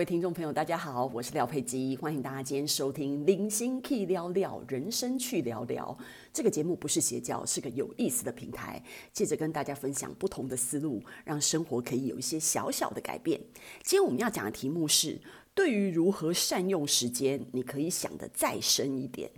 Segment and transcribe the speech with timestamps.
[0.00, 5.94] 各位听众朋友，大家好，我是廖佩基，欢迎大家今天收听《零星 key 聊聊人生去聊聊》
[6.32, 8.82] 这个节目，不是邪教，是个有意思的平台，
[9.12, 13.38] 借着跟大家分享不同的思路，让生活可以有一些小小的改变。
[13.82, 15.20] 今天我们要讲的题目是：
[15.54, 19.30] 对于如何善用时间，你可以想得再深一点。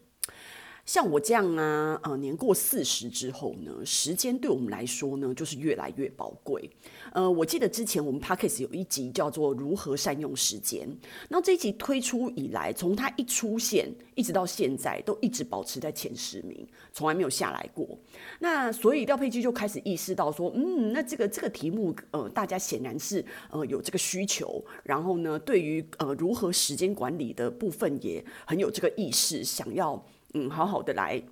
[0.84, 6.68] 像我这样啊，呃，年过四十之后呢，时间对我们来说呢，就是越来越宝贵。
[7.12, 10.88] 呃，我记得之前我们 Podcast 有一集叫做《如何善用时间》，
[11.28, 17.96] 那这一集推出以来，从它一出现一直到现在，都一直保持在前十名，从来没有下来过。
[18.40, 30.04] 那所以廖佩基就开始意识到说，嗯，那这个这个题目，呃，大家显然是呃有这个需求，然后呢，对于呃如何时间管理的部分也很有这个意识，想要。
[30.34, 31.22] 嗯，好好的来，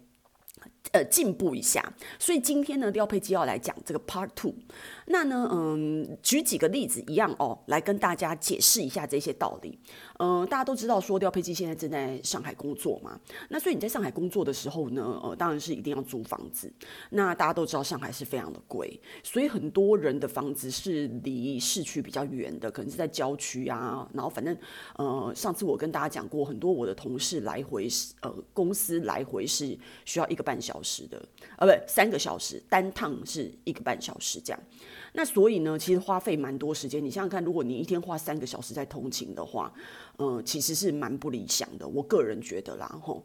[0.92, 1.92] 呃，进步一下。
[2.19, 4.55] 所以今天呢，廖佩基要来讲这个 Part Two。
[5.06, 9.78] 那呢，嗯，举几个例子一样哦，来跟大家解释一下这些道理。
[10.19, 16.73] 嗯，大家都知道说廖佩基现在正在上海工作嘛，那所以你在上海工作的时候呢，呃，当然是一定要租房子。
[17.11, 24.08] 那大家都知道上海是非常的贵，所以很多人的房子是离市区比较远的，可能是在郊区啊。
[24.12, 24.56] 然后反正，
[24.97, 31.16] 呃，上次我跟大家讲过，很多我的同事来回是，呃，公司来回是需要一个半小小时的，
[31.58, 34.60] 呃，不，三个小时，单趟是一个半小时这样。
[35.12, 37.04] 那所以呢，其实花费蛮多时间。
[37.04, 39.72] 你想想看，如果你一天花三个小时在通勤的话，
[40.18, 41.88] 嗯、呃，其实是蛮不理想的。
[41.88, 43.24] 我个人觉得啦，吼。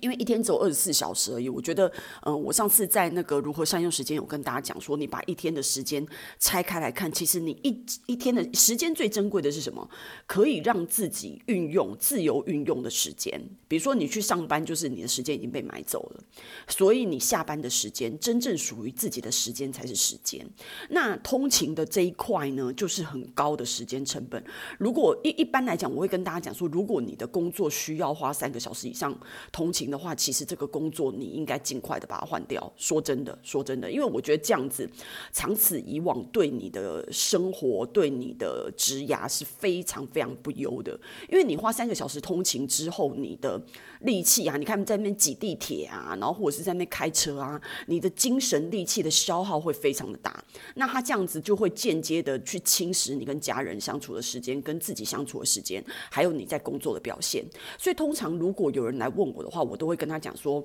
[0.00, 1.90] 因为一天只有二十四小时而已，我觉得，
[2.22, 6.06] 嗯、我上次在那个如何善用时间，有跟大家讲说，你把一天的时间
[6.38, 9.86] 拆开来看，其实你一一天的时间最珍贵的是什么？
[10.26, 13.38] 可以让自己运用自由运用的时间。
[13.68, 16.24] 比如说你去上班，就是你的时间已经被买走了，
[16.66, 20.46] 所以你下班的时间，真正属于自己的时间才是时间。
[20.88, 24.42] 那通勤的这一块呢，就是很高的时间成本。
[24.78, 29.14] 如果一一般来讲，我会跟大家讲说，如果你的工作需要花三个小时以上
[29.50, 32.72] 通勤，的话，其实这个工作你应该尽快的把它换掉。
[32.76, 34.88] 说真的，说真的，因为我觉得这样子
[35.32, 40.98] 长此以往，对你的生活、对你的职涯是非常非常不优的。
[41.28, 43.60] 因为你花三个小时通勤之后，你的
[44.00, 50.42] 力气啊，你看在那边挤地铁啊，然后或者是在那边开车啊，你的精神力气的消耗会非常的大。
[50.74, 57.44] 那他这样子就会间接的去侵蚀你跟家人相处的时间，跟自己相处的时间，还有你在工作的表现。
[57.78, 60.62] 所以通常如果有人来问我的话，我我都会跟他讲说，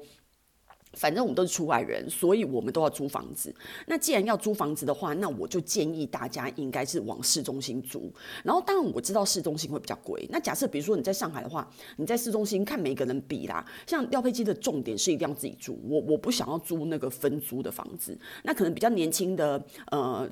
[0.95, 3.56] 反正我们都是出外人，所以我们都要租房子。
[3.85, 8.13] 那既然要租房子的话，那我就建议大家应该是往市中心租。
[8.44, 10.28] 然后，当然我知道市中心会比较贵。
[10.29, 11.66] 那假设比如说你在上海的话，
[11.96, 13.66] 你在市中心看每个人比啦。
[13.85, 18.19] 像廖佩基的重点是一定要自己住，我我不想要租那个分租的房子。
[18.44, 20.29] 那可能比较年轻的呃。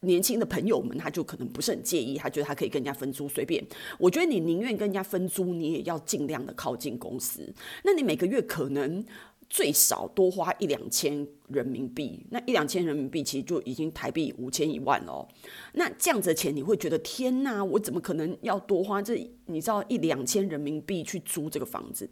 [0.00, 3.62] 年轻的朋友们，他就可能不是很介意，他觉得他可以跟人家分租，随便。
[3.98, 7.52] 我觉得你宁愿跟人家分租，你也要尽量的靠近公司。
[7.84, 9.04] 那你每个月可能
[9.50, 15.28] 最少多花一两千人民币，那一两千人民币其实就已经台币五千一万了。
[15.74, 19.14] 那这样子的钱，你会觉得天哪，我怎么可能要多花这
[19.46, 22.08] 你知道一两千人民币去租这个房子？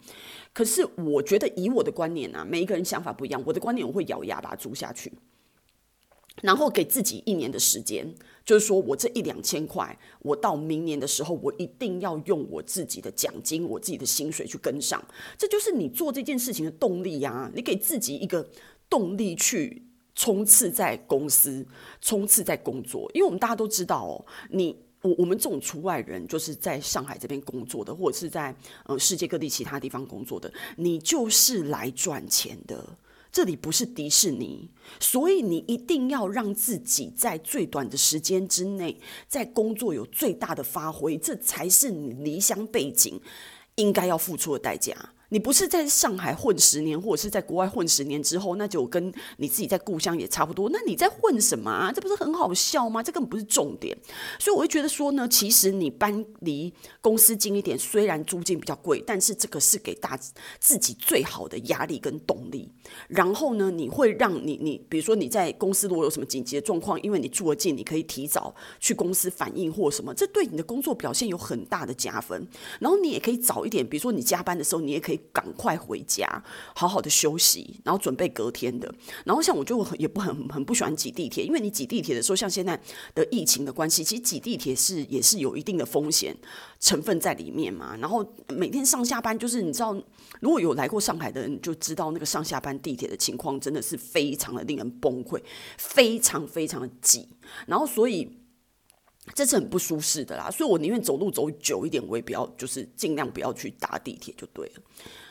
[0.52, 3.42] 可是我觉得以我的观念啊，每一个人想法不一样。
[3.46, 5.10] 我的观念，我会咬牙把它租下去。
[6.42, 15.02] 然后给自己一年的时间，就是说我这一两千块，我到明年的时候，我一定要用我自己的奖金、我自己的薪水去跟上。
[15.36, 17.50] 这就是你做这件事情的动力呀！
[17.54, 18.48] 你给自己一个
[18.88, 19.82] 动力去
[20.14, 21.66] 冲刺在公司、
[22.00, 23.10] 冲刺在工作。
[23.14, 28.54] 因为我们大家都知道哦，你我我们这种出外人，就是在上海这边工作的，或者是在
[28.86, 32.96] 呃世界各地其他地方工作的，你就是来赚钱的。
[33.30, 43.20] 这里不是迪士尼，所以你一定要让自己在最短的时间之内，在工作有最大的发挥，这才是你离乡背景
[43.76, 45.12] 应该要付出的代价。
[45.30, 50.70] 你不是在上海混十年，或者是在国外混十年之后，那就跟你自己在故乡也差不多。
[50.70, 51.92] 那你在混什么啊？
[51.92, 53.02] 这不是很好笑吗？
[53.02, 53.96] 这根本不是重点。
[54.38, 56.72] 所以我会觉得说呢，其实你搬离
[57.02, 60.18] 公司近一点，虽然租金比较贵，但是这个是给大
[60.58, 62.72] 自己最好的压力跟动力。
[63.08, 72.48] 然后呢，你会让你你比如说你在公司如果有什么紧急的状况，因为你住得近，你可以提早去公司反映或什么，这对你的工作表现有很大的加分。
[72.80, 75.17] 然后你也可以早一点，比如说你加班的时候，你也可以。
[75.32, 76.26] 赶快回家，
[76.74, 78.92] 好好的休息，然后准备隔天的。
[79.24, 82.80] 然后像我就也不很很不喜欢挤地铁，因为你挤地铁的时候，像现在
[83.14, 86.36] 的疫情的关系，其实挤地铁是也是有一定的风险
[86.80, 87.96] 成分在里面嘛。
[87.96, 89.92] 然后每天上下班，就是你知道，
[90.40, 95.42] 如果有来过上海的人就知道，那个上下班地铁的情况真的是非常的令人崩溃，
[95.76, 97.28] 非常非常的挤。
[97.66, 98.38] 然后所以。
[99.34, 100.50] 这是很不舒适的啦。
[100.50, 104.82] 所以我宁愿走路走久一点，我也不要，就是尽量不要去搭地铁就对了。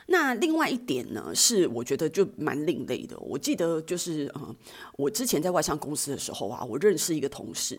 [0.09, 3.17] 那另外一点呢，是我觉得就蛮另类的。
[3.19, 4.55] 我记得就是，嗯，
[4.97, 7.77] 我之前在外商公司的时候啊，我认识一个同事，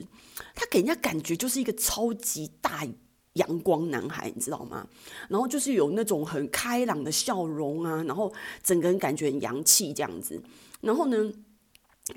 [0.54, 2.86] 他给人家感觉就是一个超级大
[3.32, 4.86] 阳光男孩，你知道吗？
[5.30, 8.30] 然后就是有那种很开朗的笑容啊，然后
[8.62, 10.38] 整个人感觉很洋气这样子。
[10.82, 11.32] 然后呢，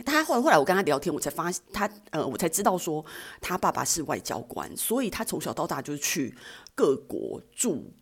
[0.06, 3.06] 他后来后来我跟他聊天，我才发现他，呃，我才知道说
[3.40, 6.36] 他爸爸是外交官，所以他从小到大就去
[6.76, 7.94] 各国住。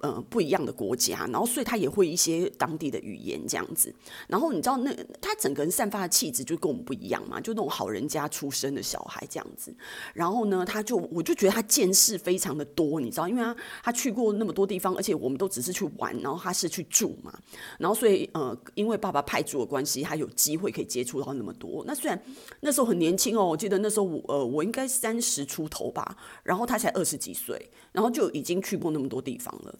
[0.00, 3.94] 呃，不一样的国家，然后所以他也会一些当地的语言这样子。
[4.26, 9.74] 然后你知道那他整个人散发的气质就跟我们不一样嘛，就那种好人家出身的小孩这样子。
[10.14, 17.38] 然后呢，他就我就觉得他见识非常的多，你知道，因为他他去过那么多地方，而且我们都只是去玩，然后他是去住嘛。
[17.78, 21.84] 然后所以呃，因为爸爸派驻的关系，他有机会可以接触到那么多。
[21.86, 22.20] 那虽然
[22.60, 29.78] 那时候很年轻哦，我记得那时候我呃我应该三十出头吧，然后他才二十几岁，然后就已经去过那么多地方了。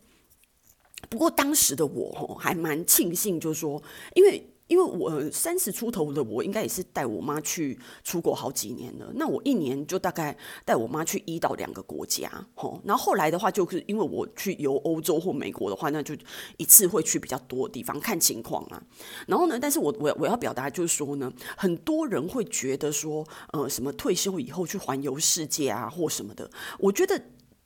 [1.08, 3.82] 不过当时的我吼还蛮庆幸，就是说，
[4.14, 9.10] 因为因为我三十出头的我，应该也是带我妈去出国好几年了。
[9.16, 12.80] 那我一年就大概带我妈去一到两个国家，吼。
[12.84, 16.14] 然后后来的话，就是因为我去游欧洲或美国的话，那就
[16.56, 18.80] 一次会去比较多的地方看情况啊。
[19.26, 26.48] 然后呢，但是我我我要表达就是说呢，很多人会觉得说，呃，什么退休以后去环游世界啊，或什么的，
[26.78, 27.20] 我觉得。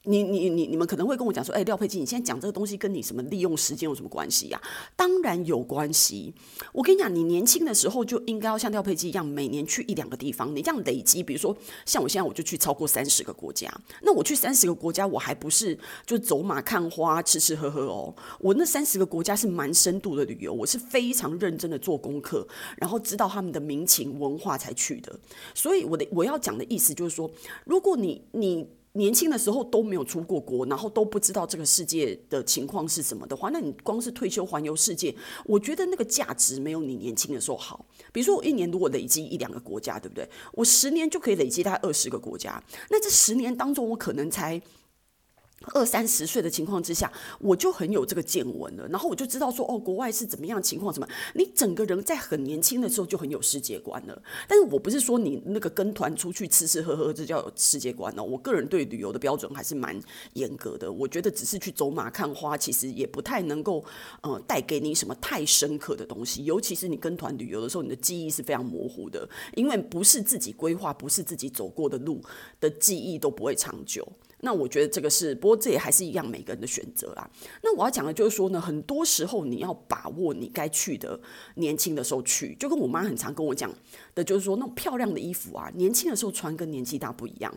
[0.04, 4.60] 你你你你们可能会跟我讲说，哎，廖佩金，你现在讲这个东西跟你什么利用时间有什么关系呀？
[4.94, 6.34] 当然有关系。
[6.72, 10.54] 我跟你讲，你年轻的时候就应该要像廖佩金一样，每年去一两个地方。
[10.54, 11.56] 你这样累积，比如说
[11.86, 13.72] 像我现在，我就去超过三十个国家。
[14.02, 18.14] 那我去三十个国家，我还不是就走马看花、吃吃喝喝哦。
[18.40, 22.46] 我那三十个国家是蛮深度的旅游，我是非常认真的做功课，
[22.76, 25.18] 然后知道他们的民情文化才去的。
[25.54, 27.30] 所以我的我要讲的意思就是说，
[27.64, 28.68] 如果你你。
[28.94, 35.14] 年轻的时候都没有出过国，然后都不知道这个世界的情况是什么的话，那你光是退休环游世界，
[35.44, 37.84] 我觉得那个价值没有你年轻的时候好。
[38.12, 40.28] 比如说我一年如果累积一两个国家，对不对？
[40.52, 44.62] 我十年就可以累积大概二十个国家，那这十年当中我可能才。
[45.72, 51.08] 二三十岁的情况之下，我就很有这个见闻了，然后我就知道说，哦，国外是怎么样情况，什么？
[51.34, 54.22] 你整个人在很年轻的时候就很有世界观了。
[54.46, 58.22] 但是我不是说你那个跟团出去吃吃喝喝这叫有世界观哦。
[58.22, 59.98] 我个人对旅游的标准还是蛮
[60.34, 60.92] 严格的。
[60.92, 63.82] 我觉得只是去走马看花，其实也不太能够
[64.22, 66.44] 呃带给你什么太深刻的东西。
[66.44, 72.20] 尤其是你跟团旅游的时候，你的记忆是非常模糊的，因为不是自己规划，不是自己走过的路
[72.60, 74.06] 的记忆都不会长久。
[74.44, 77.28] 那我觉得这个是，不过这也还是一样每个人的选择啦。
[77.62, 81.18] 那我要讲的就是说呢，很多时候你要把握你该去的，
[81.56, 83.72] 年轻的时候去，就跟我妈很常跟我讲
[84.14, 87.52] 的，就是说那种漂亮的衣服啊，年轻的时候穿跟年纪大不一样，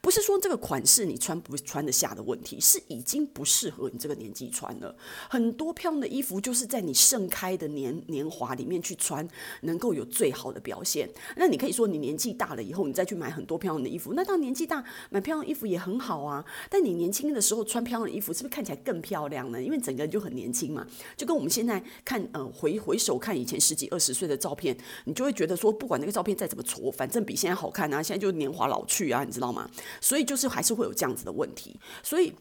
[0.00, 4.94] 不是说这个款式你穿不穿得下的问题，是已经不适合你这个年纪穿了。
[5.28, 9.26] 很多漂亮的衣服就是在你盛开的年年华里面去穿，
[9.62, 11.08] 能够有最好的表现。
[11.36, 16.44] 那你可以说你年纪大了以后，你再去买很多漂亮的衣服，那当年纪大买漂亮衣服也很好啊。
[16.68, 19.62] 但你年轻的时候穿漂亮的衣服，是不是看起来更漂亮呢？
[19.62, 20.86] 因为整个人就很年轻嘛，
[21.16, 29.70] 就跟我们现在看，呃，回回首看以前十几二十岁的照片，你就会觉得说，不管那个照片再怎么挫，反正比现在好看啊，现在就年华老去啊，你知道吗？
[30.00, 32.34] 所以就是还是会有这样子的问题，所以。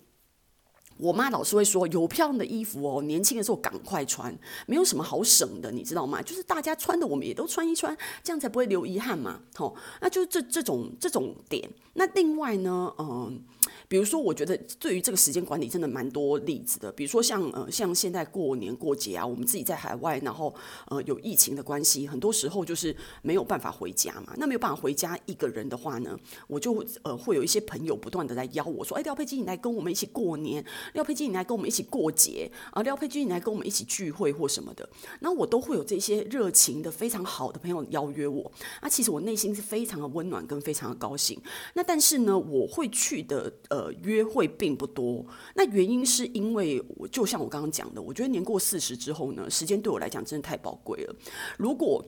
[1.02, 4.34] 我妈老是会说，有漂亮的衣服哦，年轻的时候赶快穿，
[4.68, 6.22] 没有什么好省的，你知道吗？
[6.22, 9.40] 就是大家穿的，我们也都穿一穿，这样才不会留遗憾嘛。
[9.56, 11.68] 吼，那就这这种这种点。
[11.94, 13.42] 那另外呢，嗯。
[13.88, 16.90] 比如说，我觉得对于这个时间管理真的蛮多例子的。
[16.94, 20.54] 比如说像呃，像现在过年过节啊，我们自己在海外，然后
[20.88, 24.34] 呃有疫情的关系，很多时候就是没有办法回家嘛。
[24.38, 26.18] 那没有办法回家一个人的话呢，
[26.48, 34.90] 我就呃会有一些朋友不断的来邀我说：“哎，廖佩金，你来跟我们一起过年；廖佩金，你来跟我们一起过节啊；廖佩金，你来跟我们一起聚会或什么的。”
[35.22, 38.52] 那我都会有这些热情的、非常好的朋友邀约我。
[38.82, 41.40] 那其实我内心是非常的温暖跟非常的高兴。
[41.74, 43.52] 那但是呢，我会去的。
[43.70, 51.16] 呃，约会并不多，那原因是因为我就像我刚刚讲的，我觉得年过四十之后呢，时间对我来讲真的太宝贵了。
[51.58, 52.06] 如果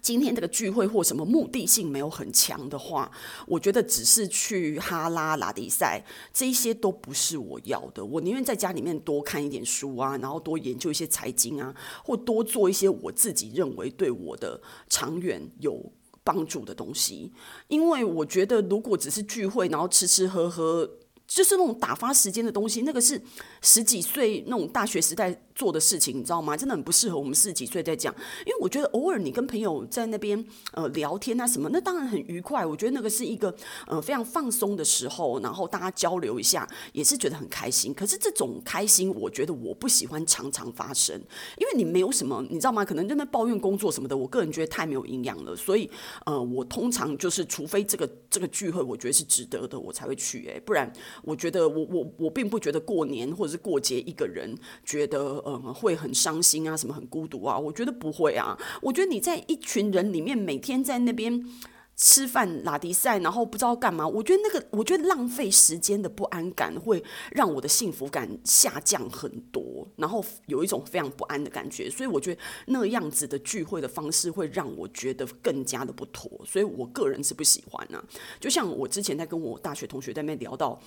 [0.00, 3.10] 今天这个聚会或什么目的性没有很强的话，
[3.46, 8.04] 我觉得只是去哈拉拉迪赛，这一些都不是我要的。
[8.04, 11.74] 我宁愿在家里面多看一点书啊，然后多研究一些财经啊，
[12.04, 15.92] 或多做一些我自己认为对我的长远有。
[16.24, 17.32] 帮助的东西，
[17.68, 20.86] 因为我觉得如果只是聚会，然后吃吃喝喝，
[21.26, 23.18] 就是那种打发时间的东西，那个是
[23.62, 26.56] 十几岁那种大学时代做的事情，你知道吗？
[26.56, 28.14] 真的很不适合我们四十几岁在讲，
[28.46, 32.64] 因为我觉得偶尔你跟朋友在那边呃聊天啊什么，那当然很愉快。
[32.64, 33.52] 我觉得那个是一个
[33.88, 37.92] 呃非常放松的时候，然后大家交流一下也是觉得很开心。
[37.92, 41.20] 可是这种开心，我觉得我不喜欢常常发生，
[41.56, 42.84] 因为你没有什么，你知道吗？
[42.84, 45.56] 可能在那抱怨工作什么的，我个人觉得太没有营养了。
[45.56, 45.90] 所以
[46.24, 50.48] 呃，我通常就是除非这个这个聚会我觉得是值得的，我才会去。
[50.48, 50.88] 哎，不然
[51.24, 55.42] 我觉得我我我并不觉得过年或者是过节一个人觉得。
[55.48, 57.58] 嗯，会很伤心啊，什么很孤独啊？
[57.58, 58.58] 我觉得不会啊。
[58.82, 61.44] 我觉得你在一群人里面，每天在那边
[61.96, 64.06] 吃饭、拉迪赛，然后不知道干嘛。
[64.06, 67.02] 我觉得那个，我觉得浪费时间的不安感会
[67.32, 71.90] 让我的幸福感下降很多，然后有一种非常不安的感觉。
[71.90, 78.04] 所以我觉得那样子的聚会的方式会让我觉得更加的不妥，所以我个人是不喜欢啊。
[78.38, 80.80] 就像我之前在跟我大学同学在那边聊到。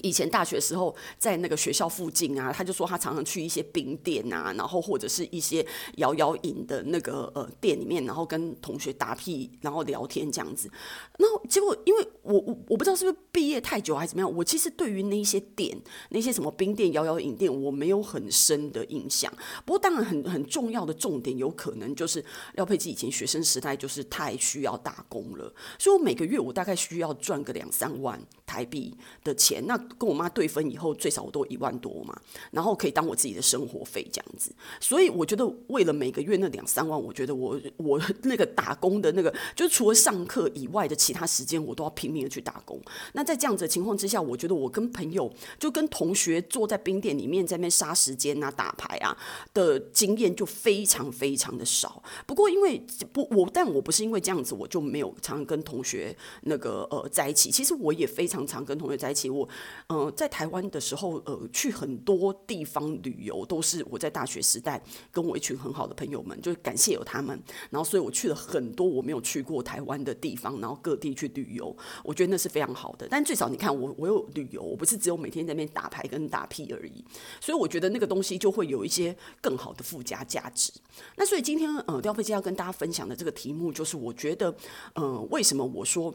[0.00, 5.64] 以前大学时候，在那个学校附近啊，他就说他常常去一些冰店啊，然后或者是一些
[5.96, 10.70] 摇摇饮的那个呃店里面，然后跟同学打屁，然后聊天这样子。
[11.18, 19.30] 那结果，因为我我我不知道是不是毕业太久还是怎么样，我其实对于那些店，那些什么冰店、摇摇饮店，我没有很深的印象。
[19.66, 29.62] 不过当然很很重要的重点，有可能就是廖佩基以前学生时代就是太需要打工了，所以我每个月我大概需要赚个两三万台币的钱。
[29.66, 32.18] 那跟我妈对分以后，最少我都一万多嘛，
[32.50, 34.52] 然后可以当我自己的生活费这样子。
[34.80, 42.80] 所以我觉得，为了每个月那两三万，我觉得我 我那个打工的那个，就除了上课以外的其他时间，我都要拼命的去打工。
[43.12, 49.16] 那在这样子的情况之下，我觉得我跟朋友就跟同学坐在冰店里面在那边杀时间啊、打牌啊
[49.54, 52.02] 的经验就非常非常的少。
[52.26, 52.80] 不过因为
[53.12, 57.50] 不我，但我不是因为这样子，我就没有常跟同学那个呃在一起。
[57.50, 59.28] 其实我也非常常跟同学在一起。
[59.30, 59.48] 我。
[59.88, 67.38] 呃，在台湾的时候，呃，去很多地方旅游，都是我在大学时代跟我一群很好的朋友们，就感谢有他们，
[67.70, 73.06] 然后所以我去了很多我没有去过台湾的地方，然后各地去旅游，我觉得那是非常好的。
[73.10, 77.04] 但最少你看我，我有旅游，我不是只有每天在那边打牌跟打屁而已，
[77.40, 80.72] 所以我觉得那个东西就会有一些更好的附加价值。
[81.16, 84.54] 那所以今天呃，廖飞机要跟大家分享的这个题目，就是我觉得
[84.94, 86.14] 呃，为什么我说。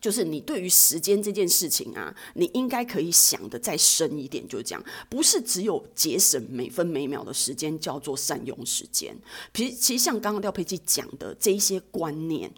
[0.00, 9.16] 就是你对于时间这件事情啊，你应该可以想的再深一点，就是这样，不是只有节省每分每秒的时间叫做善用时间。
[9.52, 12.52] 其实，其实像刚刚廖佩琪讲的这一些观念。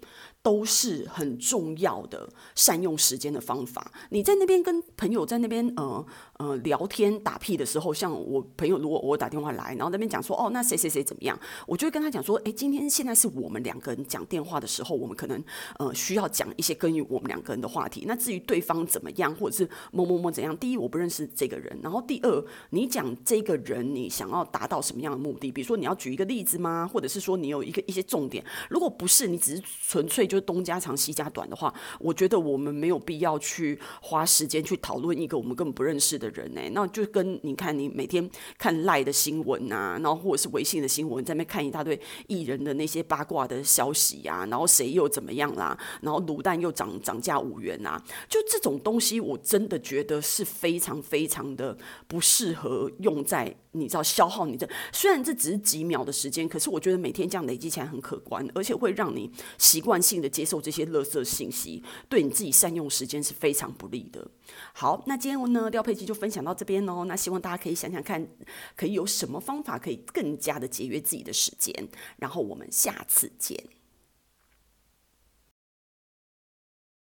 [0.47, 3.91] 都是很重要的善用时间的方法。
[4.11, 6.05] 你在那边跟朋友在那边呃
[6.37, 15.43] 呃聊天打屁的时候，像我朋友如果我打电话来，然后那边讲说哦，那谁谁谁怎么样，我就会跟他讲说，哎，今天现在是我们两个人讲电话的时候，我们可能
[15.79, 18.05] 呃需要讲一些关于我们两个人的话题。
[18.07, 25.51] 那至于对方怎么样，或者是某某某怎样，第一我不认识这个人，然后第二你讲这个人你想要达到什么样的目的？
[25.51, 26.89] 比如说你要举一个例子吗？
[26.89, 28.41] 或者是说你有一个一些重点？
[28.69, 30.36] 如果不是，你只是纯粹就。
[30.41, 51.75] 东家长西家短的话，我觉得我们没有必要去花时间去讨论一个我们根本不认识的人呢、那就跟你看，你每天看赖的新闻啊，然后或者是微信的新闻，在那边看一大堆艺人的那些八卦的消息啊，然后谁又怎么样啦，然后卤蛋又涨涨价五元啊，就这种东西，我真的觉得是非常非常的
[52.07, 54.69] 不适合用在你知道消耗你的。
[54.91, 60.26] 虽然这只是几秒的时间，可是我觉得每天这样累积起来很可观，而且会让你习惯性的。
[60.29, 64.27] 接受这些垃圾信息，对你自己善用时间是非常不利的。
[64.73, 67.05] 好，那今天呢，廖佩琪就分享到这边哦。
[67.05, 68.27] 那希望大家可以想想看，
[68.75, 71.87] 可以有什么方法可以更加的节约自己的时间。
[72.17, 73.61] 然后我们下次见。